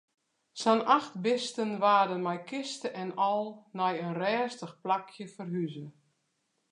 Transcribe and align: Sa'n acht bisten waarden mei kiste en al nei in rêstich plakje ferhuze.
Sa'n 0.61 0.79
acht 0.97 1.13
bisten 1.25 1.71
waarden 1.83 2.21
mei 2.25 2.39
kiste 2.49 2.87
en 3.01 3.09
al 3.31 3.45
nei 3.77 3.93
in 4.05 4.15
rêstich 4.21 4.73
plakje 4.83 5.25
ferhuze. 5.35 5.85